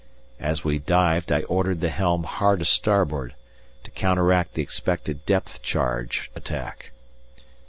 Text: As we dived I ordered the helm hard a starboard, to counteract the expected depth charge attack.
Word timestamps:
As 0.39 0.63
we 0.63 0.79
dived 0.79 1.31
I 1.31 1.43
ordered 1.43 1.79
the 1.79 1.89
helm 1.91 2.23
hard 2.23 2.59
a 2.59 2.65
starboard, 2.65 3.35
to 3.83 3.91
counteract 3.91 4.55
the 4.55 4.63
expected 4.63 5.23
depth 5.27 5.61
charge 5.61 6.31
attack. 6.35 6.91